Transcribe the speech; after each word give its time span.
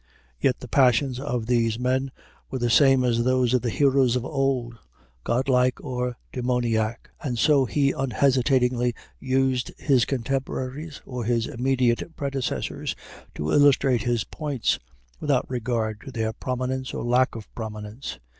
Yet 0.39 0.61
the 0.61 0.67
passions 0.67 1.19
of 1.19 1.45
these 1.45 1.77
men 1.77 2.09
were 2.49 2.57
the 2.57 2.71
same 2.71 3.03
as 3.03 3.23
those 3.23 3.53
of 3.53 3.61
the 3.61 3.69
heroes 3.69 4.15
of 4.15 4.25
old, 4.25 4.79
godlike 5.23 5.79
or 5.79 6.17
demoniac; 6.33 7.11
and 7.21 7.37
so 7.37 7.65
he 7.65 7.91
unhesitatingly 7.91 8.95
used 9.19 9.71
his 9.77 10.05
contemporaries, 10.05 11.03
or 11.05 11.25
his 11.25 11.45
immediate 11.45 12.15
predecessors, 12.15 12.95
to 13.35 13.51
illustrate 13.51 14.01
his 14.01 14.23
points, 14.23 14.79
without 15.19 15.47
regard 15.47 16.01
to 16.01 16.11
their 16.11 16.33
prominence 16.33 16.95
or 16.95 17.03
lack 17.03 17.35
of 17.35 17.53
prominence. 17.53 18.17